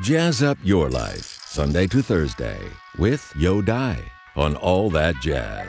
[0.00, 2.60] Jazz up your life, Sunday to Thursday,
[2.98, 3.98] with Yo Dai
[4.36, 5.66] on All That Jazz.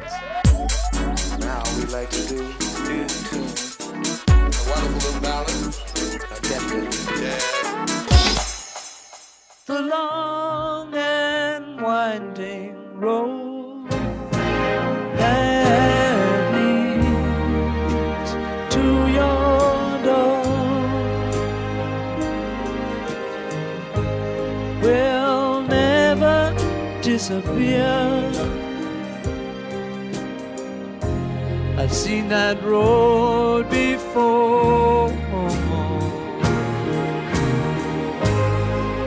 [31.77, 35.09] I've seen that road before.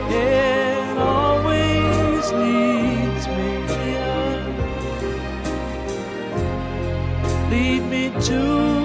[0.09, 4.43] It always leads me here.
[7.89, 8.82] Me to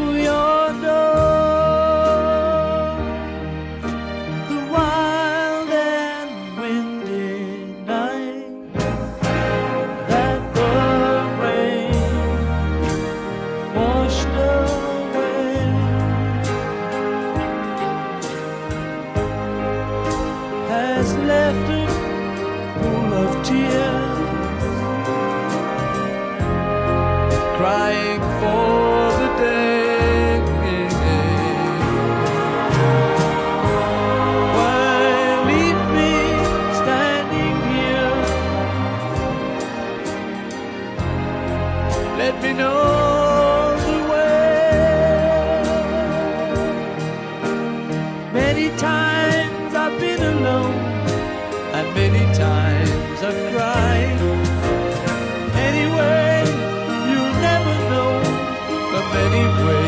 [48.78, 50.74] times I've been alone,
[51.76, 54.20] and many times I've cried.
[55.68, 56.44] Anyway,
[57.08, 58.12] you'll never know
[58.92, 59.87] the many ways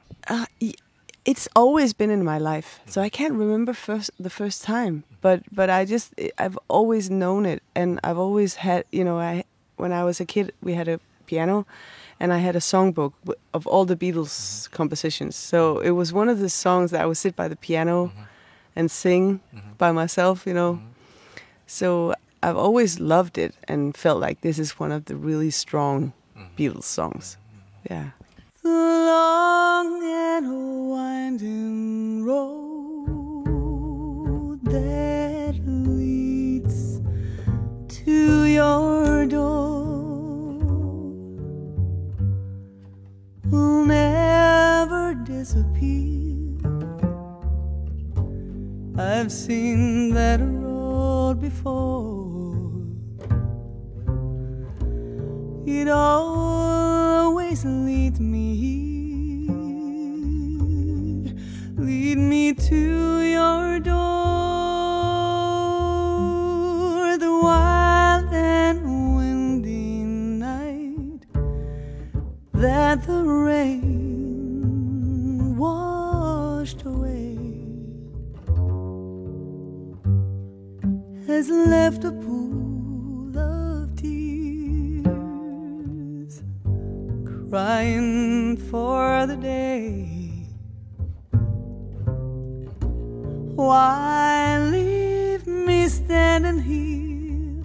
[0.27, 0.45] uh,
[1.25, 5.03] it's always been in my life, so I can't remember first the first time.
[5.21, 9.43] But but I just I've always known it, and I've always had you know I
[9.77, 11.65] when I was a kid we had a piano,
[12.19, 13.13] and I had a songbook
[13.53, 14.75] of all the Beatles mm-hmm.
[14.75, 15.35] compositions.
[15.35, 18.21] So it was one of the songs that I would sit by the piano mm-hmm.
[18.75, 19.73] and sing mm-hmm.
[19.77, 20.79] by myself, you know.
[21.67, 22.13] So
[22.43, 26.13] I've always loved it and felt like this is one of the really strong
[26.57, 27.37] Beatles songs.
[27.89, 28.11] Yeah
[28.63, 32.59] the long and winding road
[34.65, 37.01] that leads
[37.87, 39.81] to your door
[43.49, 46.59] will never disappear.
[48.95, 52.51] I've seen that road before.
[55.65, 56.50] It all
[62.71, 63.00] to
[93.67, 97.63] why leave me standing here?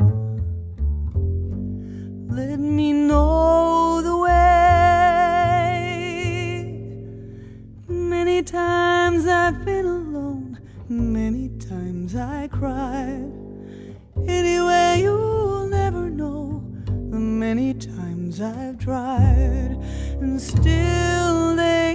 [2.29, 4.37] Let me know the way.
[7.89, 10.59] Many times i've been alone
[10.89, 13.33] many times i cried.
[14.29, 19.77] Anyway, you'll never know the many times I've tried,
[20.21, 21.86] and still they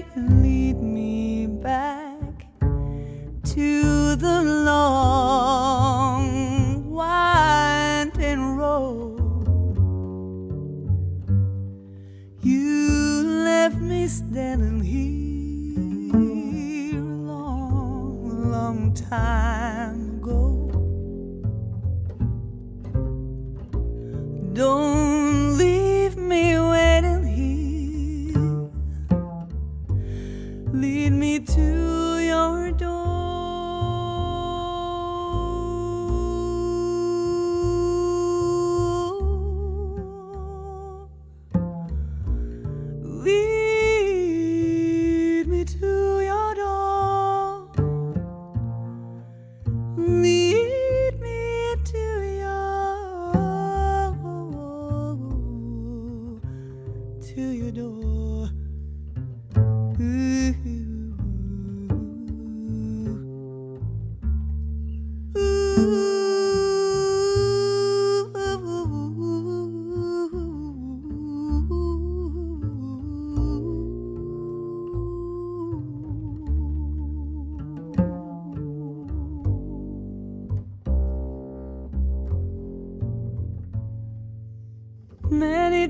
[4.21, 6.25] the long,
[6.91, 9.17] winding road.
[12.43, 17.01] You left me standing here a
[17.31, 20.69] long, long time ago.
[24.53, 28.69] Don't leave me waiting here.
[30.71, 31.80] Lead me to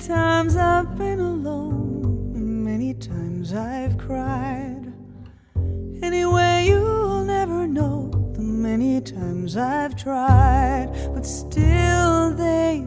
[0.01, 4.92] times I've been alone, many times I've cried.
[6.01, 12.80] Anyway, you'll never know the many times I've tried, but still they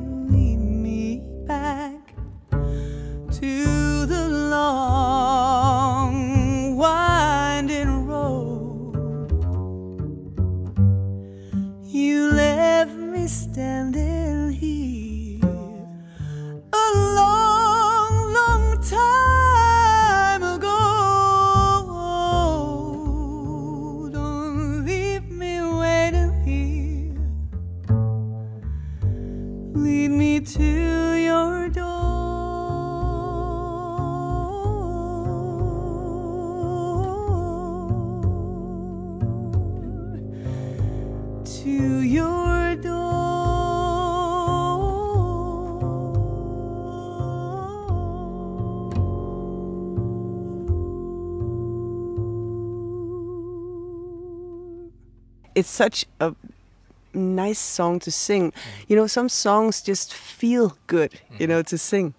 [55.65, 56.35] It's such a
[57.15, 58.53] nice song to sing.
[58.87, 62.13] You know, some songs just feel good, you know, to sing.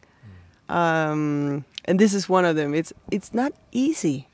[0.67, 2.73] Um, and this is one of them.
[2.73, 4.27] It's it's not easy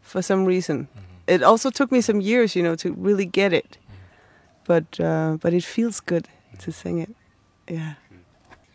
[0.00, 0.88] for some reason.
[1.26, 3.76] It also took me some years, you know, to really get it.
[4.64, 6.26] But uh, but it feels good
[6.60, 7.14] to sing it.
[7.68, 7.94] Yeah.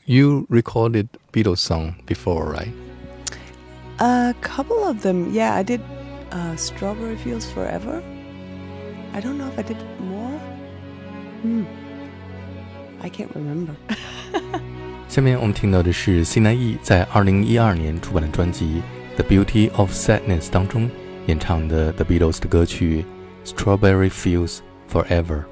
[0.06, 2.74] You recorded Beatles song before, right?
[3.98, 5.56] A couple of them, yeah.
[5.56, 5.82] I did
[6.32, 8.04] uh, "Strawberry Fields Forever."
[9.16, 10.38] I don't know if I did more.
[11.42, 11.64] Hmm.
[13.02, 13.74] I can't remember.
[15.08, 18.82] 下面我们听到的是 Sinne Eeg 在二零一二年出版的专辑
[19.22, 20.90] 《The Beauty of Sadness》当中
[21.28, 23.06] 演唱的 The Beatles 的歌曲
[23.50, 24.60] 《Strawberry Fields
[24.92, 25.44] Forever》。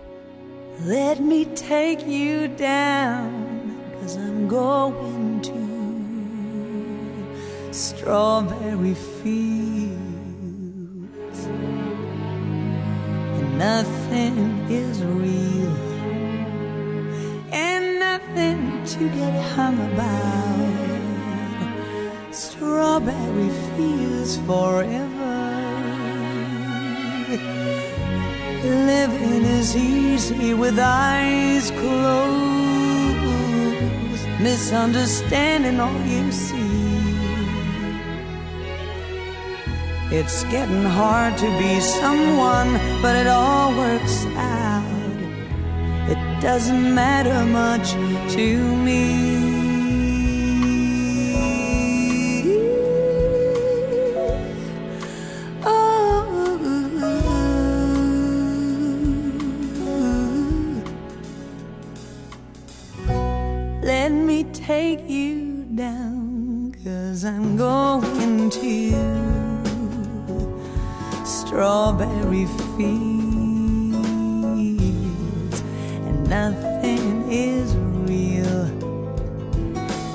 [0.85, 3.29] Let me take you down,
[4.01, 5.53] cause I'm going to
[7.71, 9.72] Strawberry Fields.
[13.57, 15.75] nothing is real
[17.51, 20.83] and nothing to get hung about.
[22.31, 25.13] Strawberry fields forever.
[28.63, 32.33] Living is easy with eyes closed,
[34.39, 36.82] misunderstanding all you see.
[40.15, 44.85] It's getting hard to be someone, but it all works out.
[46.07, 47.93] It doesn't matter much
[48.35, 49.52] to me.
[72.75, 74.03] Fields,
[76.07, 77.75] and nothing is
[78.09, 78.65] real,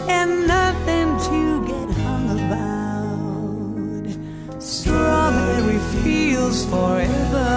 [0.09, 4.07] and nothing to get hung about.
[4.63, 7.51] Strawberry fields forever.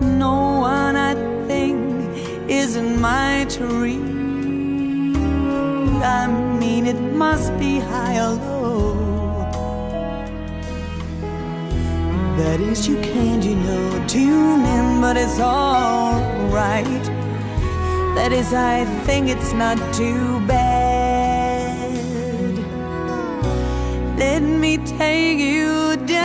[0.00, 1.14] No one I
[1.46, 1.78] think
[2.48, 4.00] is in my tree.
[6.00, 6.26] I
[6.60, 8.47] mean, it must be high or.
[12.86, 17.04] You can't, you know, tune in, but it's alright.
[18.14, 21.92] That is, I think it's not too bad.
[24.16, 26.17] Let me take you down,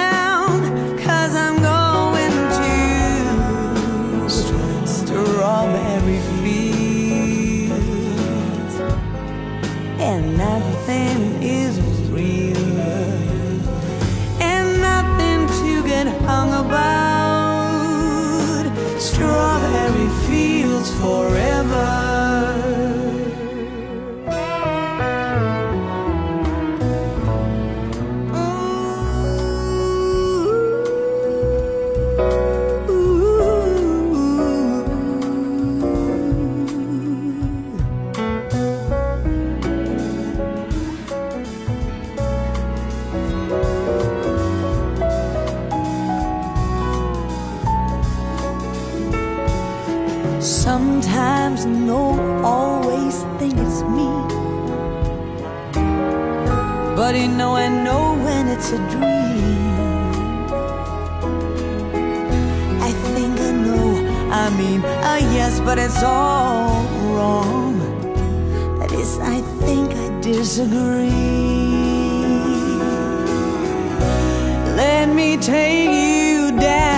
[57.03, 59.75] But you know, I know when it's a dream.
[62.81, 63.87] I think I know,
[64.31, 67.77] I mean, uh, yes, but it's all wrong.
[68.79, 71.09] That is, I think I disagree.
[74.77, 76.92] Let me take you down,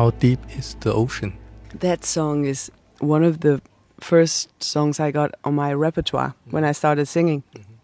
[0.00, 1.36] How deep is the ocean?
[1.74, 3.60] That song is one of the
[4.00, 6.52] first songs I got on my repertoire mm-hmm.
[6.52, 7.42] when I started singing.
[7.42, 7.74] Mm-hmm.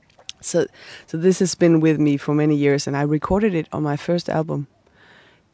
[0.41, 0.67] So,
[1.07, 3.99] so this has been with me for many years, and I recorded it on my
[3.99, 4.67] first album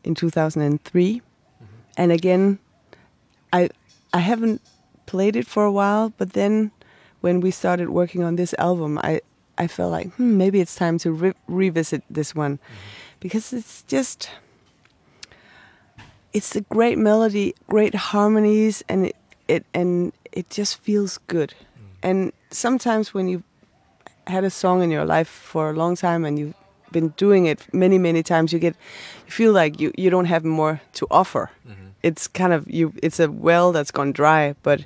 [0.04, 1.16] in 2003.
[1.16, 1.64] Mm-hmm.
[1.96, 2.60] And again,
[3.52, 3.68] I
[4.12, 4.62] I haven't
[5.06, 6.70] played it for a while, but then
[7.22, 9.20] when we started working on this album, I
[9.58, 12.60] I felt like hmm, maybe it's time to re- revisit this one
[13.18, 14.30] because it's just
[16.32, 19.16] it's a great melody, great harmonies, and it,
[19.48, 21.50] it and it just feels good.
[21.50, 21.84] Mm.
[22.02, 23.42] And sometimes when you
[24.26, 26.54] had a song in your life for a long time and you've
[26.90, 28.74] been doing it many many times, you get
[29.26, 31.50] you feel like you you don't have more to offer.
[31.66, 31.88] Mm-hmm.
[32.02, 32.92] It's kind of you.
[33.02, 34.84] It's a well that's gone dry, but.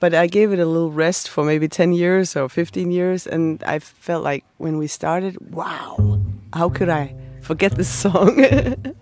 [0.00, 3.62] But I gave it a little rest for maybe 10 years or 15 years, and
[3.64, 6.20] I felt like when we started, wow,
[6.52, 8.44] how could I forget this song?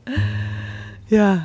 [1.12, 1.42] yeah.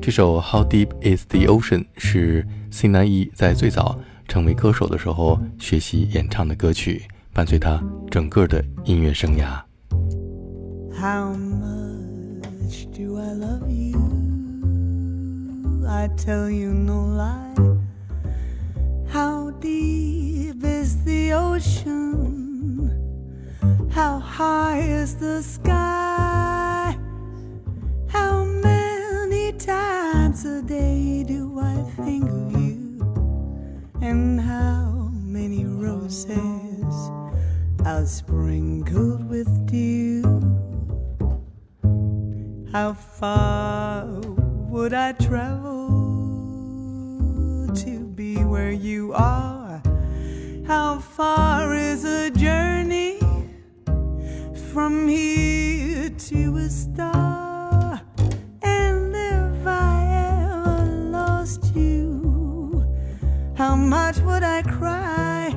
[0.00, 9.60] 这首《How Deep Is the Ocean》是 C 南一在最早成为歌手的时候学习演唱的歌曲，伴随他整个的音乐生涯。
[10.98, 14.00] How much do I love you?
[15.86, 17.54] I tell you no lie.
[19.12, 22.90] How deep is the ocean?
[23.90, 26.13] How high is the sky?
[29.64, 33.00] Times a day do I think of you?
[34.02, 36.94] And how many roses
[37.86, 40.22] are sprinkled with dew?
[42.72, 44.04] How far
[44.68, 45.88] would I travel
[47.74, 49.82] to be where you are?
[50.66, 53.18] How far is a journey
[54.72, 57.43] from here to a star?
[63.84, 65.56] Much would I cry?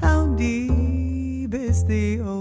[0.00, 2.39] How deep is the ocean?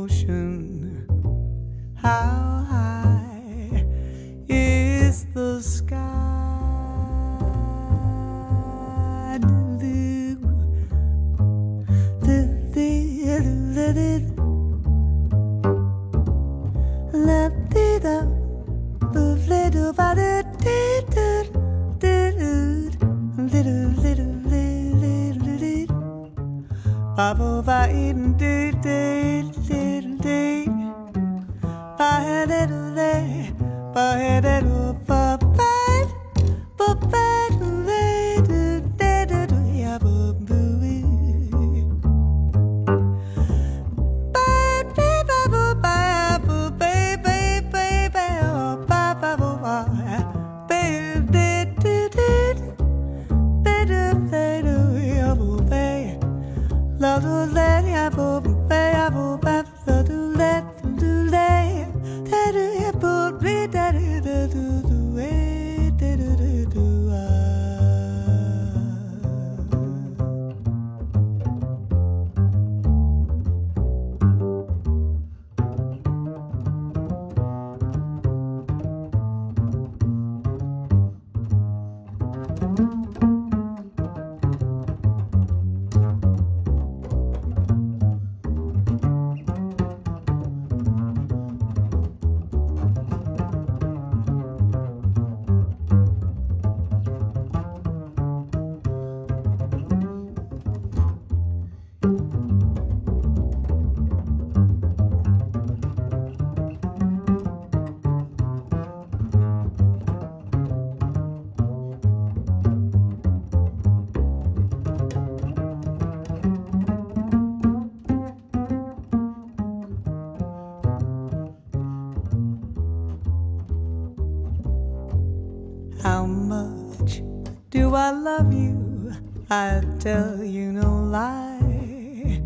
[129.52, 132.40] I tell you no lie.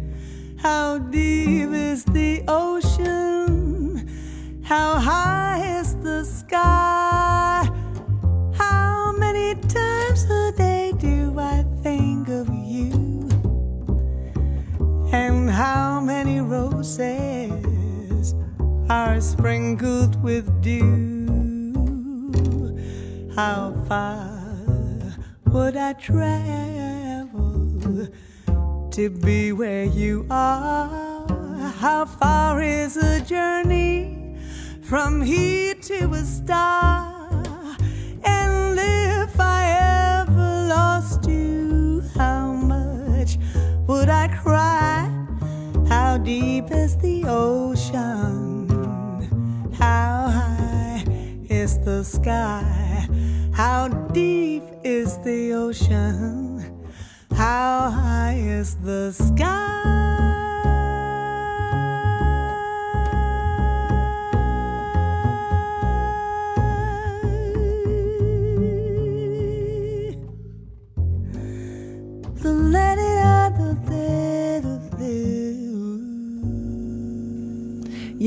[0.55, 4.07] How deep is the ocean?
[4.63, 7.69] How high is the sky?
[8.53, 13.27] How many times a day do I think of you?
[15.11, 18.33] And how many roses
[18.89, 21.27] are sprinkled with dew?
[23.35, 24.42] How far
[25.53, 27.37] would I travel
[28.89, 31.27] to be where you are?
[31.77, 34.35] How far is a journey
[34.81, 37.77] from here to a star?
[38.23, 43.37] And if I ever lost you, how much
[43.87, 45.07] would I cry?
[45.87, 48.69] How deep is the ocean?
[49.73, 51.03] How high
[51.47, 52.82] is the sky?
[53.53, 56.87] How deep is the ocean?
[57.35, 60.12] How high is the sky?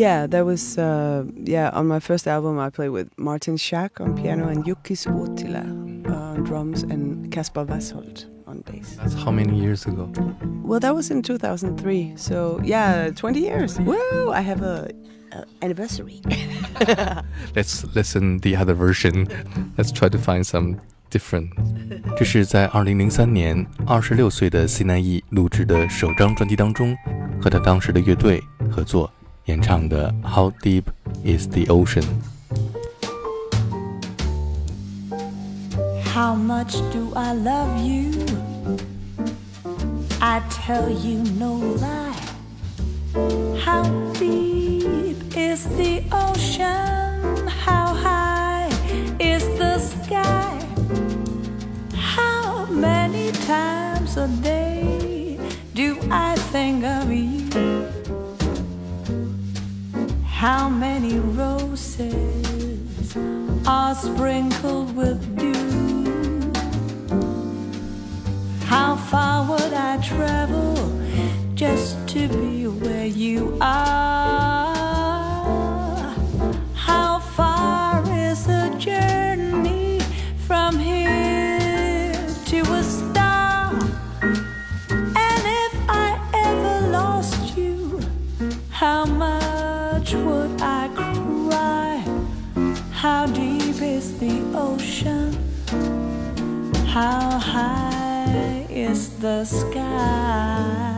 [0.07, 1.71] Yeah, that was uh, yeah.
[1.75, 6.07] On my first album, I played with Martin Schack on piano and Jukkis Uotila on
[6.07, 8.95] uh, drums and Kaspar Vadsholt on bass.
[9.03, 10.09] That's how many years ago?
[10.63, 12.15] Well, that was in 2003.
[12.17, 13.81] So yeah, 20 years.
[13.81, 14.31] Woo!
[14.31, 14.89] I have a,
[15.33, 16.23] a anniversary.
[17.57, 19.27] Let's listen the other version.
[19.77, 20.77] Let's try to find some
[21.11, 21.51] different.
[22.17, 24.69] 这是在2003年26岁的
[25.31, 26.97] 录制的首张专辑当中，
[27.43, 28.41] 和他当时的乐队
[28.71, 29.11] 合作。
[29.46, 30.84] 演唱的《How Deep
[31.24, 32.04] Is the Ocean》。
[36.14, 38.12] How much do I love you?
[40.22, 42.14] I tell you no lie.
[43.66, 47.48] How deep is the ocean?
[47.48, 48.70] How high
[49.20, 50.60] is the sky?
[51.96, 55.40] How many times a day
[55.74, 57.35] do I think of you?
[60.47, 62.07] How many roses
[63.67, 66.53] are sprinkled with dew?
[68.65, 70.77] How far would I travel
[71.57, 74.76] just to be where you are?
[90.07, 92.05] Much would I cry?
[92.93, 95.33] How deep is the ocean?
[96.87, 100.96] How high is the sky?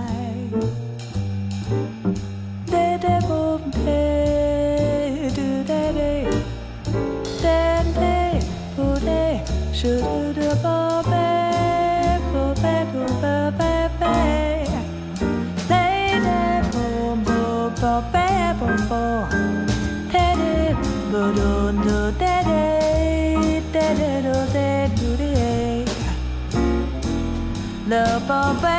[27.99, 28.78] The bell,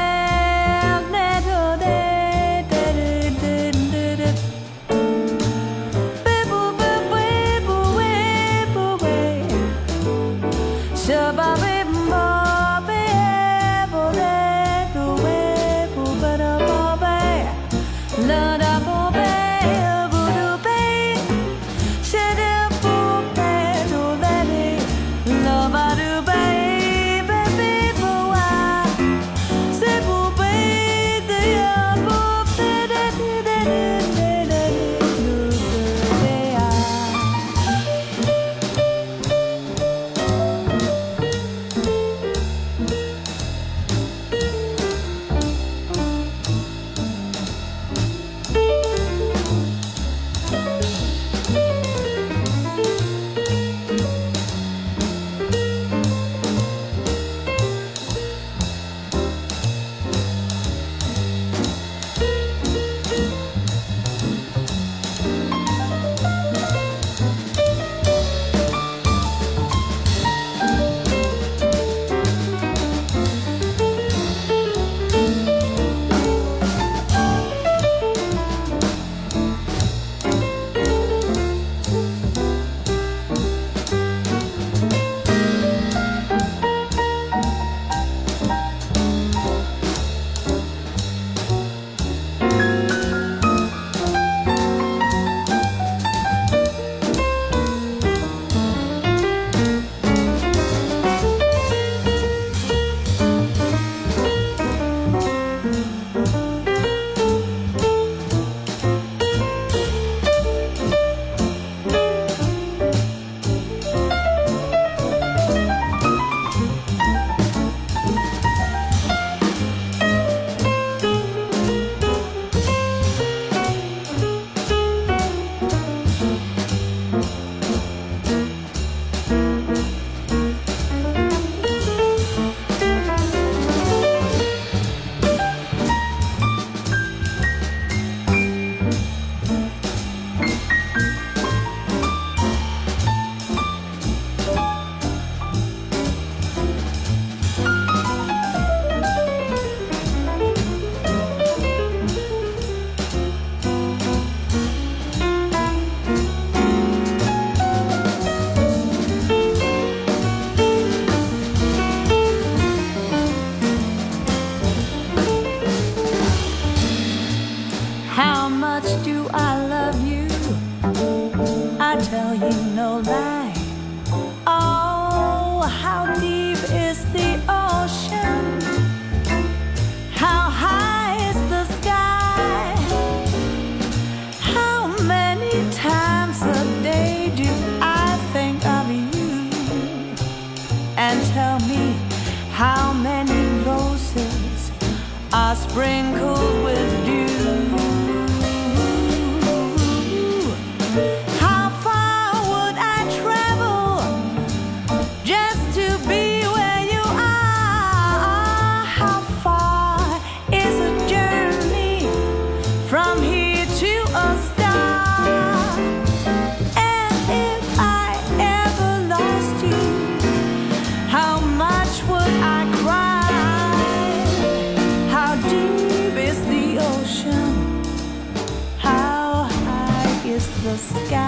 [230.80, 231.19] sky?